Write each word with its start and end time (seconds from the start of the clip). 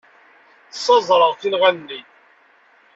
Ssaẓreɣ 0.71 1.31
tinɣa-nni. 1.41 2.01